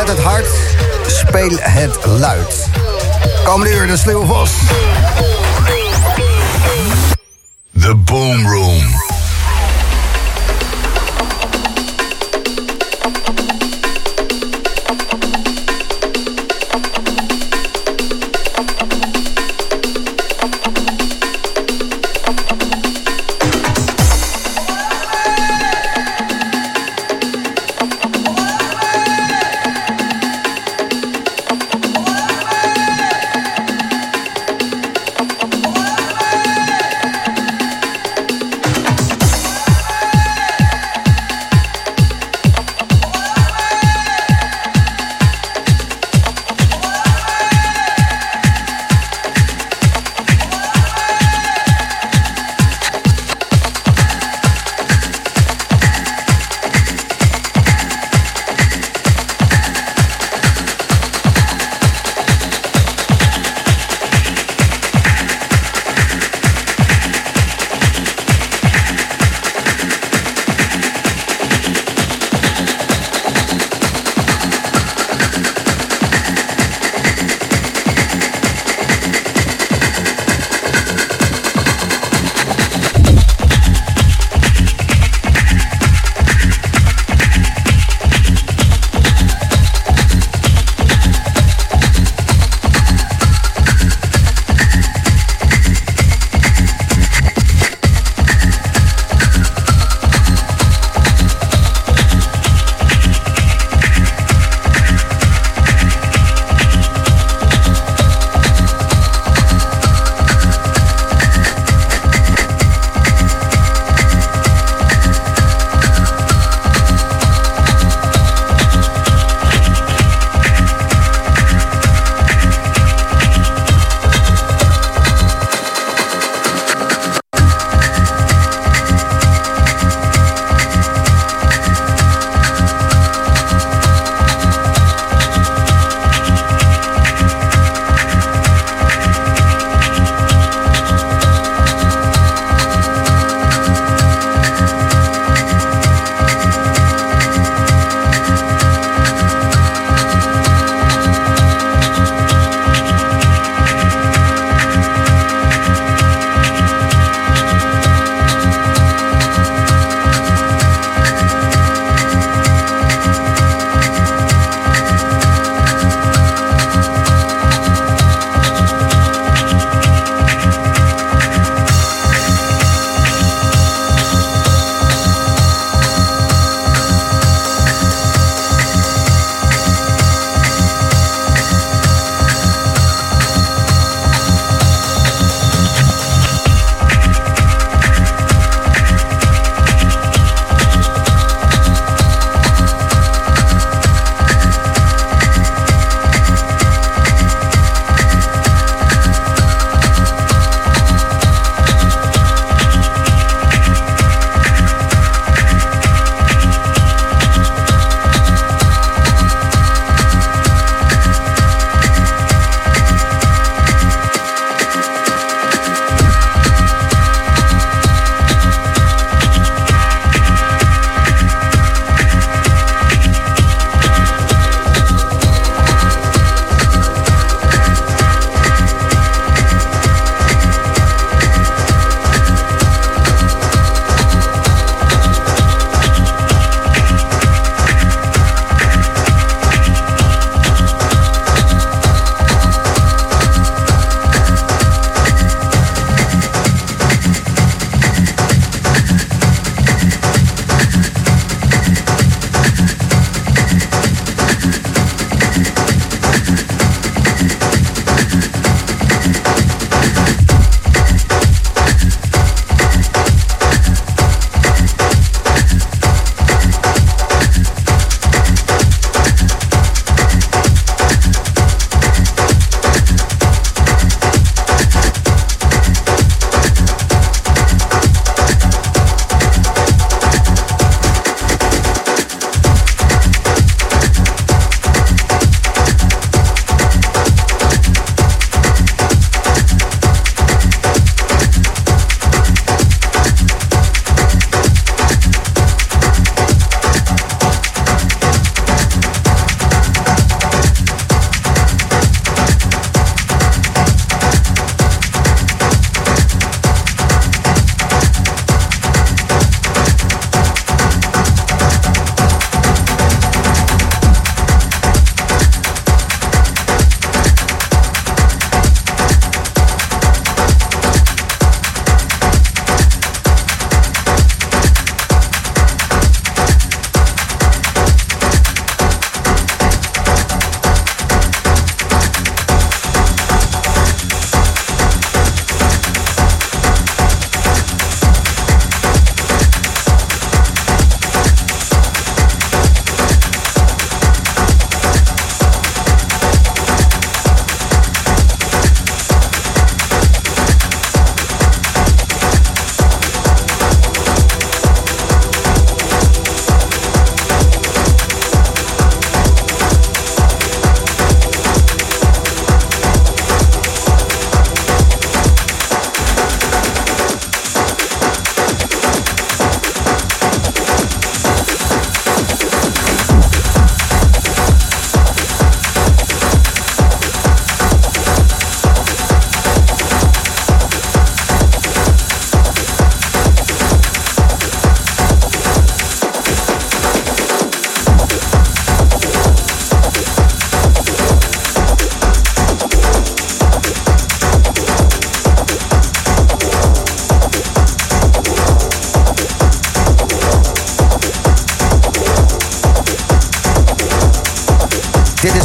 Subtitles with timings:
[0.00, 0.46] Zet het hard,
[1.06, 2.68] speel het luid.
[3.44, 4.50] Komende uur de Sluwe Vos.
[7.80, 9.09] The Boom Room.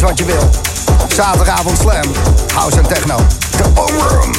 [0.01, 0.49] Wat je wil.
[1.07, 2.11] Zaterdagavond Slam,
[2.53, 3.17] House en Techno.
[3.57, 4.33] De Boom Room.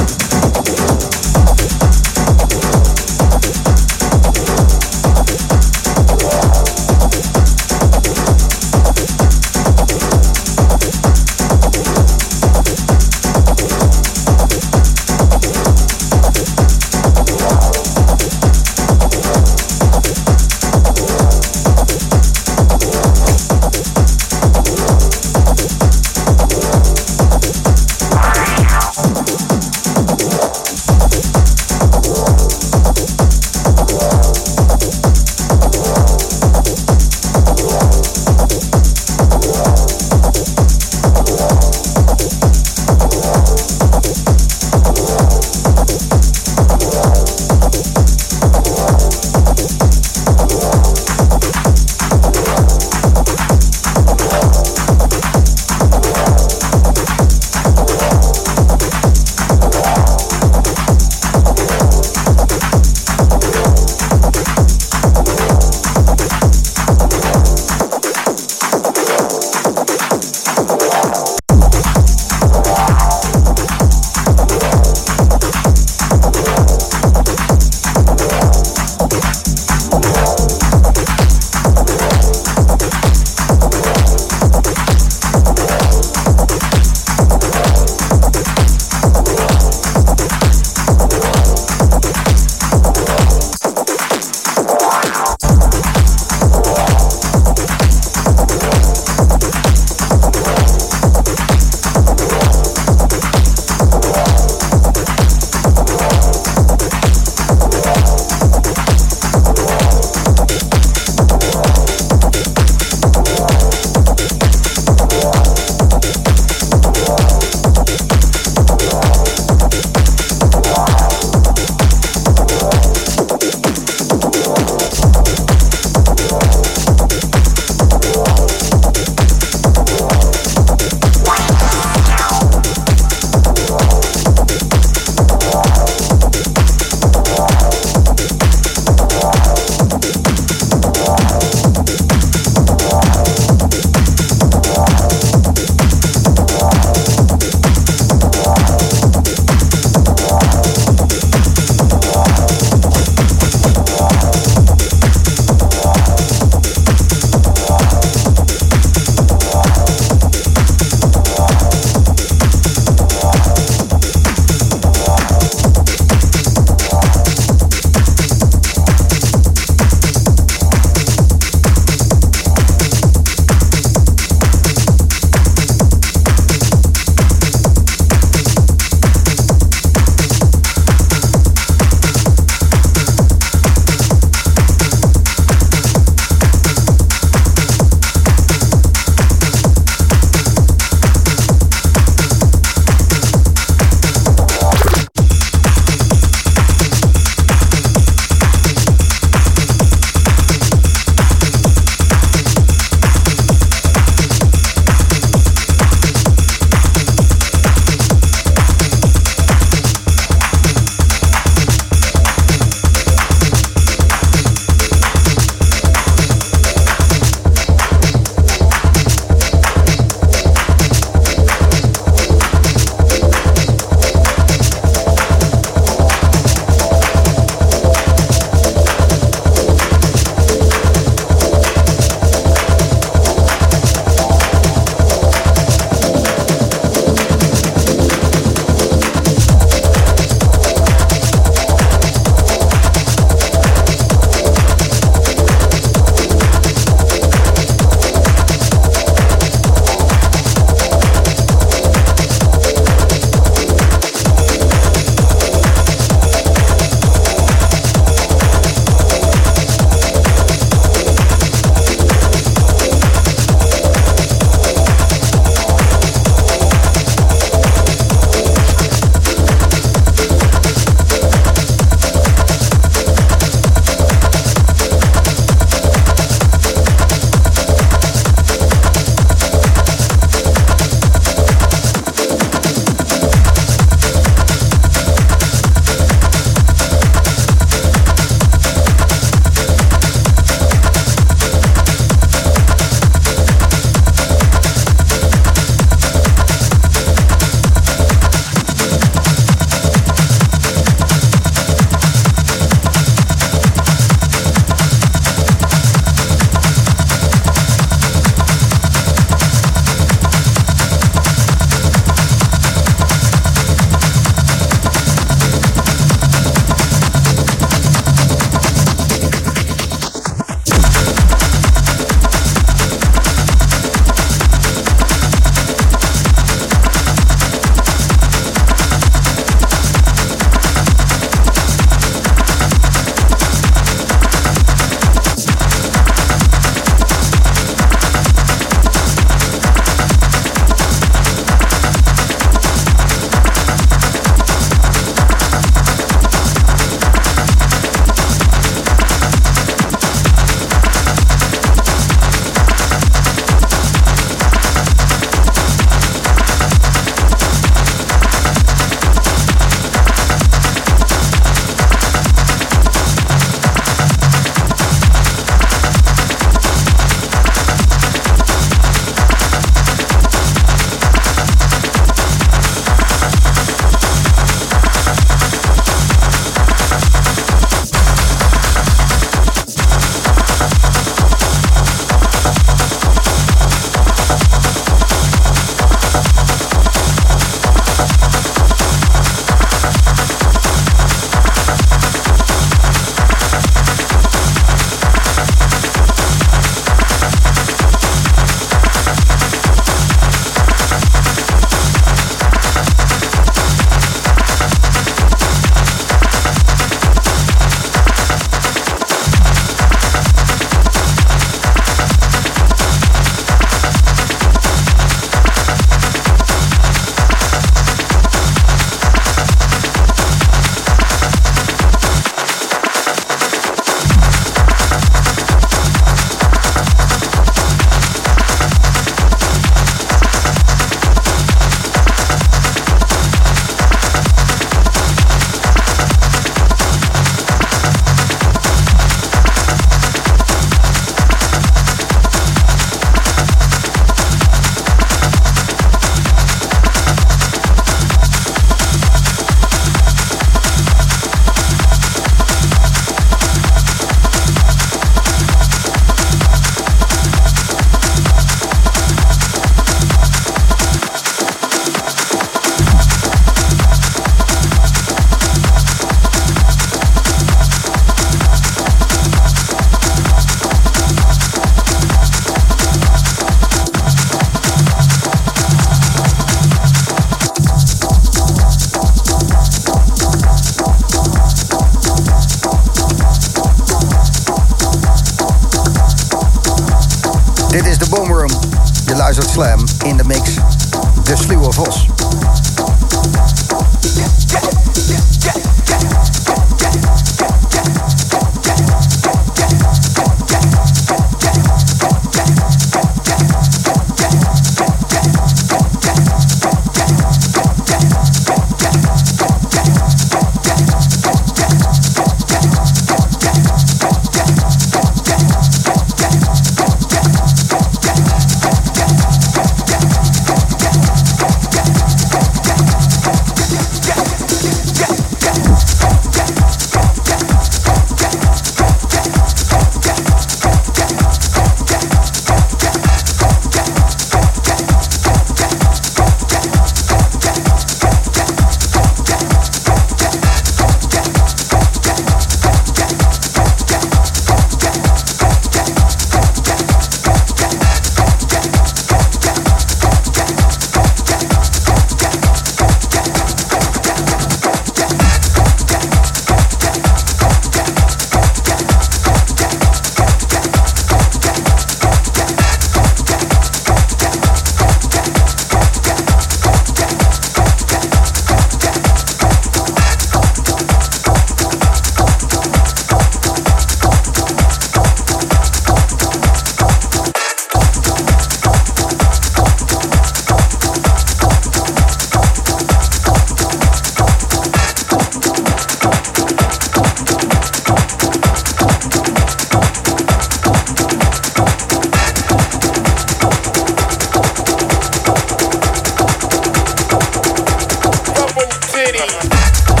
[599.49, 600.00] back.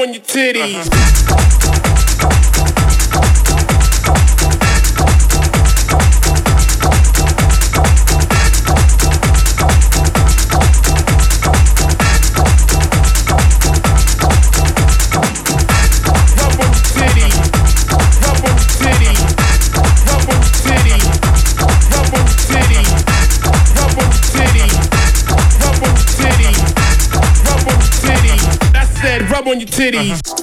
[0.00, 0.86] on your titties.
[0.86, 1.87] Uh-huh.
[29.92, 30.20] cities.
[30.26, 30.37] Uh-huh.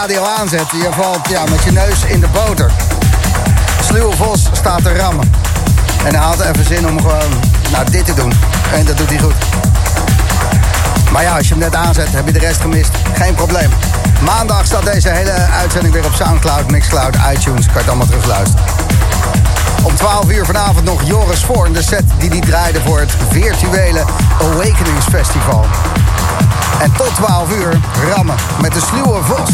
[0.00, 2.70] Radio aanzet, je valt ja, met je neus in de boter.
[3.82, 5.32] Sluwe Vos staat te rammen.
[6.04, 7.30] En hij had even zin om gewoon
[7.72, 8.32] nou, dit te doen.
[8.72, 9.34] En dat doet hij goed.
[11.12, 12.90] Maar ja, als je hem net aanzet, heb je de rest gemist.
[13.14, 13.70] Geen probleem.
[14.24, 17.64] Maandag staat deze hele uitzending weer op Soundcloud, Mixcloud, iTunes.
[17.64, 18.89] Kan je het allemaal terugluisteren.
[19.82, 24.04] Om 12 uur vanavond nog Joris Voorn, de set die hij draaide voor het virtuele
[24.40, 25.64] Awakenings Festival.
[26.80, 27.80] En tot 12 uur
[28.14, 29.50] rammen met de sluwe vos.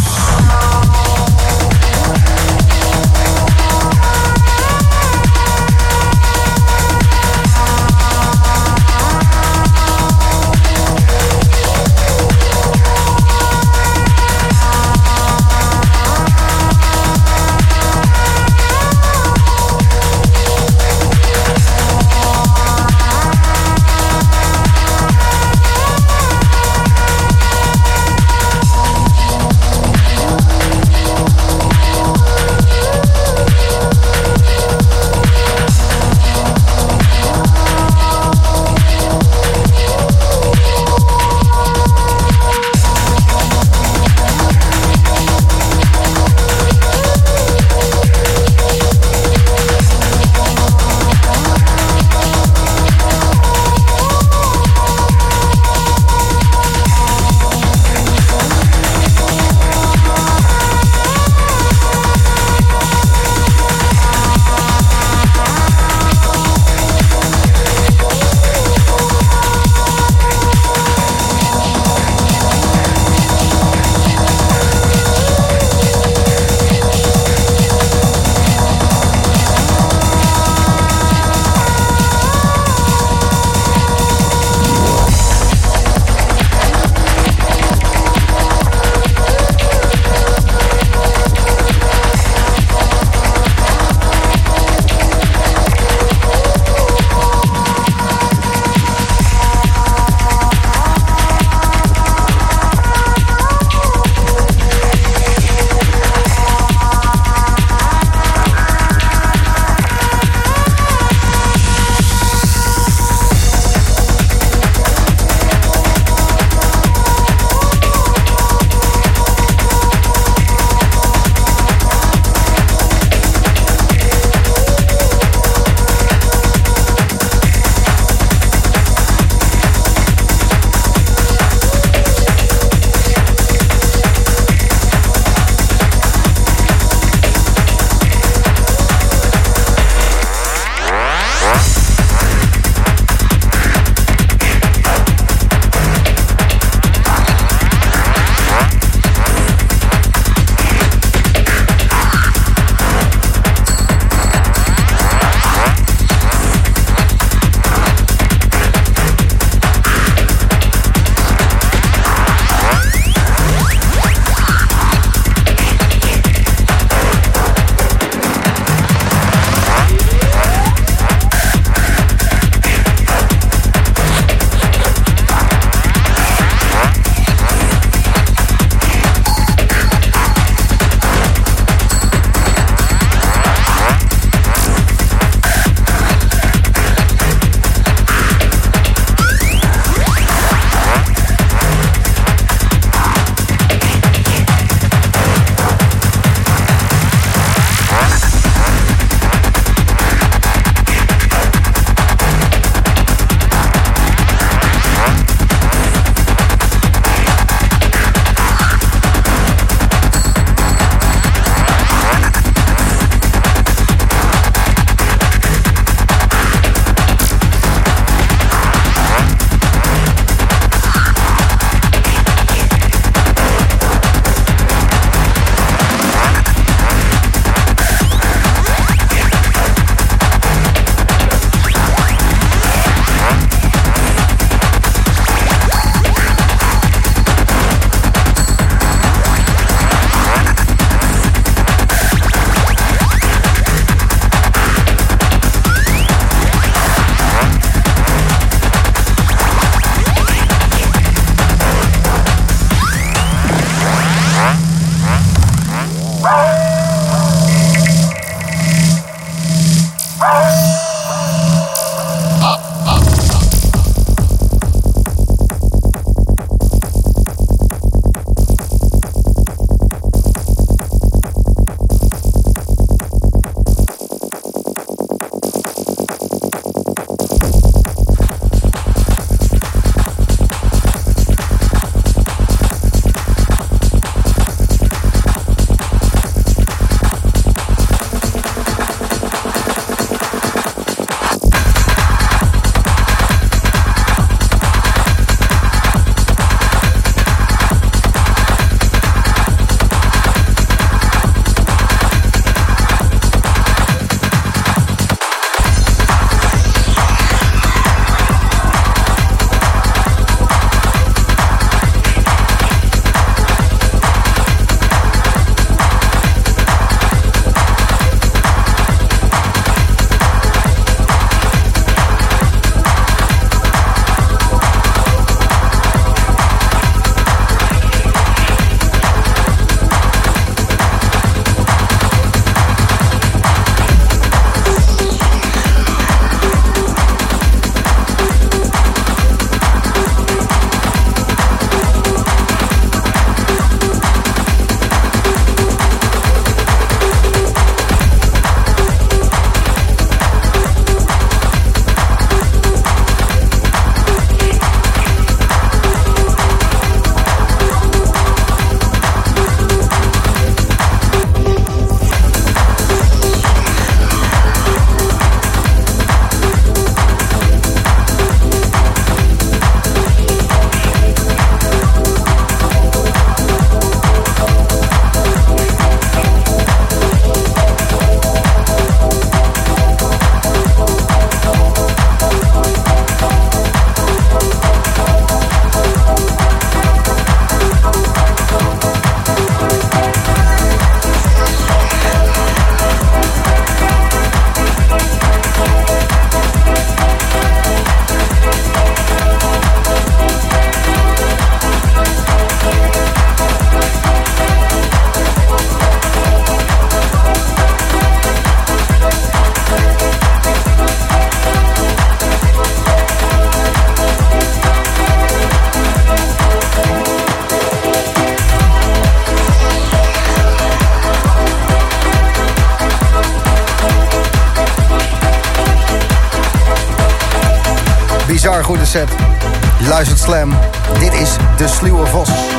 [428.96, 430.54] Je luistert Slam.
[430.98, 432.55] Dit is De Sluwe Vos.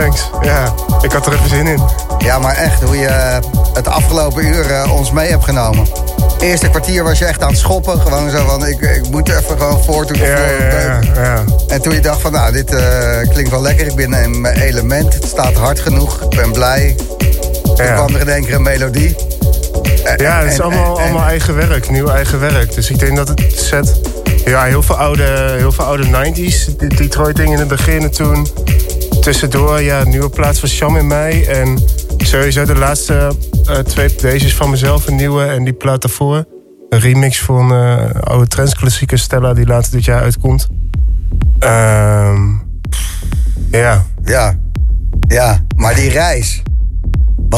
[0.00, 0.30] Thanks.
[0.42, 1.82] Ja, ik had er even zin in.
[2.18, 3.38] Ja, maar echt, hoe je eh,
[3.74, 5.86] het afgelopen uur eh, ons mee hebt genomen.
[6.40, 8.00] Eerste kwartier was je echt aan het schoppen.
[8.00, 10.98] Gewoon zo van, ik, ik moet even gewoon voor toen Ja, ja, ja.
[11.14, 11.44] ja.
[11.68, 13.86] En toen je dacht van, nou, dit eh, klinkt wel lekker.
[13.86, 15.14] Ik ben in mijn element.
[15.14, 16.20] Het staat hard genoeg.
[16.22, 16.96] Ik ben blij.
[17.64, 19.16] Toen kwam er in één keer een melodie.
[20.04, 22.74] En- Ja, het is en- allemaal, en- allemaal eigen werk, nieuw eigen werk.
[22.74, 24.00] Dus ik denk dat het set...
[24.44, 26.76] Ja, heel veel oude, heel veel oude 90s.
[26.78, 28.46] De- Detroit dingen in het begin en toen.
[29.26, 31.44] Tussendoor, ja, nieuwe plaats van Sham in mei.
[31.44, 31.78] En
[32.16, 36.44] sowieso de laatste eh, twee deze van mezelf, een nieuwe en die plaat daarvoor.
[36.88, 40.66] Een remix van eh oude trendsklassieker Stella die later dit jaar uitkomt.
[41.58, 42.48] Ehm,
[43.70, 44.58] ja, Ja,
[45.28, 46.62] ja, maar die reis.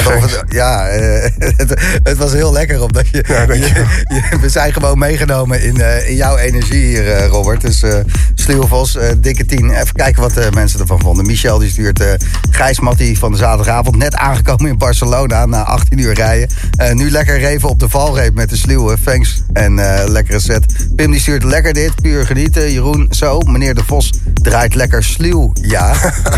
[0.05, 4.38] Wat over ja, eh, het, het was heel lekker omdat je, Ja, je.
[4.40, 7.61] we zijn gewoon meegenomen in, eh, in jouw energie hier, eh, Robert.
[7.61, 7.99] Dus eh
[8.34, 9.70] Sluwe Vos, eh, dikke tien.
[9.70, 11.26] Even kijken wat de mensen ervan vonden.
[11.26, 12.03] Michel die stuurt
[12.51, 13.96] Gijs Mattie van de zaterdagavond.
[13.96, 16.49] Net aangekomen in Barcelona na 18 uur rijden.
[16.92, 18.96] Nu lekker reven op de valreep met de sluwe.
[19.05, 19.42] Thanks.
[19.53, 19.74] En
[20.11, 20.66] lekkere set.
[20.96, 22.72] Pim die stuurt lekker dit, puur genieten.
[22.72, 25.53] Jeroen, zo, meneer De Vos draait lekker sluw.
[25.53, 25.94] Ja,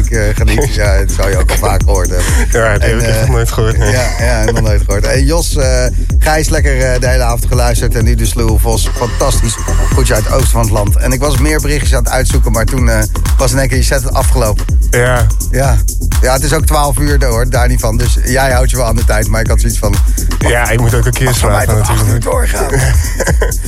[0.09, 0.75] ik geniet.
[0.75, 2.33] Ja, dat zou je ook al vaak gehoord hebben.
[2.51, 3.93] ja En, heb ik echt nooit gehoord.
[3.95, 5.07] Ja, ja, nog nooit gehoord.
[5.07, 5.87] En Jos, eh
[6.23, 7.95] Gijs, lekker eh, de hele avond geluisterd.
[7.95, 9.57] En nu de Sluwe Vos, fantastisch.
[9.95, 10.97] Goed uit het oosten van het land.
[10.97, 13.03] En ik was meer berichtjes aan het uitzoeken, maar toen eh,
[13.39, 14.65] was in één keer je set afgelopen.
[14.91, 15.77] Ja, Ja.
[16.21, 17.97] ja, het is ook 12 uur hoor, daar niet van.
[17.97, 19.95] Dus jij houdt je wel aan de tijd, maar ik had zoiets van...
[20.39, 22.25] ja, ik moet ook een keer slapen tot 8 uur natuurlijk.
[22.25, 22.69] doorgaan.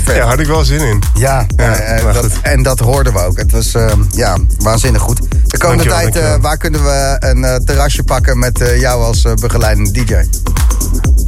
[0.07, 1.03] Ja, had ik wel zin in.
[1.15, 3.39] Ja, Ja, eh, dat, en dat hoorden we ook.
[3.39, 5.21] Het was eh, ja, waanzinnig goed.
[5.47, 10.15] De komende Dankjewel, tijd, waar kunnen we een terrasje pakken met jou als begeleidende DJ?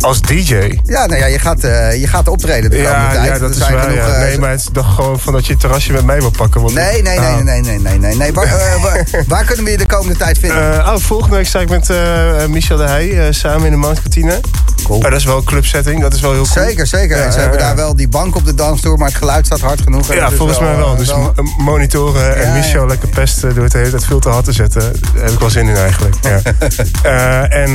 [0.00, 0.80] Als DJ?
[0.84, 3.24] Ja, nou ja, je gaat, eh, je gaat optreden de komende Ja, tijd.
[3.26, 3.80] ja, dat Er is waar.
[3.82, 4.18] genoeg, ja.
[4.18, 6.60] Nee, maar het is toch gewoon van dat je het terrasje met mij wil pakken.
[6.60, 7.40] Want Nee, nee, nee, Oh.
[7.40, 8.32] nee, nee, nee, nee, nee.
[8.32, 10.78] Waar, eh, waar, waar kunnen we je de komende tijd vinden?
[10.84, 11.92] Eh, oh, volgende week sta ik met
[12.48, 14.40] Michel de Heij samen in de Mount Kantine.
[14.84, 14.98] Cool.
[14.98, 16.66] Oh, dat is wel een clubsetting, dat is wel heel cool.
[16.66, 17.16] zeker, zeker.
[17.16, 19.80] Ja, ze hebben daar wel die bank op de dansstoel, maar het geluid staat hard
[19.80, 20.10] genoeg.
[20.10, 20.96] En Ja, volgens mij wel.
[20.96, 24.52] Dus mo- monitoren en Michel lekker pesten door het hele tijd veel te hard te
[24.52, 24.80] zetten.
[25.14, 26.14] Daar heb ik wel zin in eigenlijk.
[26.22, 26.40] Ja.
[27.48, 27.70] En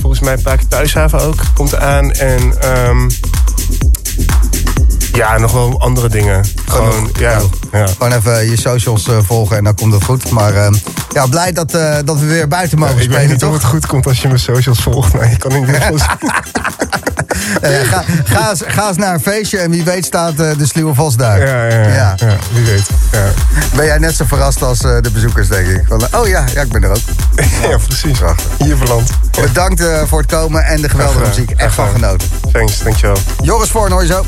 [0.00, 2.12] volgens mij Paak Thuishaven ook komt eraan.
[2.12, 3.08] En ehm,
[5.16, 6.44] ja, nog wel andere dingen.
[6.66, 7.40] Gewoon, ja,
[7.72, 7.86] ja.
[7.86, 10.30] Gewoon even je socials eh, volgen en dan komt het goed.
[10.30, 10.70] Maar eh,
[11.12, 13.64] ja, blij dat, eh, dat we weer buiten mogen Ik weet spelen, niet of het
[13.64, 16.30] goed komt als je mijn socials volgt, maar je kan geval zien.
[17.60, 20.94] Eh, ga, ga, eens, ga eens naar een feestje en wie weet staat de sluwe
[20.94, 21.46] vos daar.
[21.46, 22.86] Ja, ja, ja, wie weet.
[23.12, 23.24] Ja,
[23.76, 25.84] Ben jij net zo verrast als de bezoekers, denk ik.
[25.88, 26.96] Van, oh ja, ja, ik ben er ook.
[27.70, 28.18] ja precies.
[28.58, 29.10] Hier verland.
[29.40, 31.50] Bedankt voor het komen en de geweldige muziek.
[31.50, 32.28] Echt van genoten.
[32.52, 33.16] Thanks, dankjewel.
[33.42, 34.24] Joris Voorn, hoor je zo.